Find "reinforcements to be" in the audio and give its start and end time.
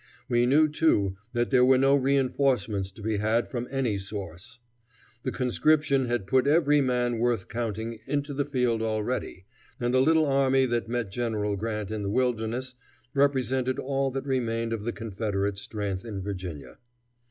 1.93-3.17